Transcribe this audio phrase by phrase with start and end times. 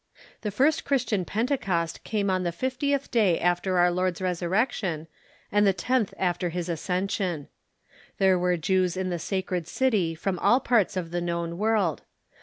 [0.41, 5.05] The first Christian Pente cost came on the fiftieth day after our Lord's resurrection
[5.51, 7.49] and the tenth after his ascension.
[8.17, 12.01] There were Jews in the sacred city from all parts of the known world.